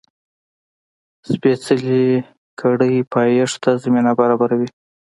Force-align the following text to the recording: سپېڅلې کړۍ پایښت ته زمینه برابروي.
سپېڅلې 1.29 2.05
کړۍ 2.61 2.95
پایښت 3.13 3.57
ته 3.63 3.71
زمینه 3.83 4.11
برابروي. 4.19 4.69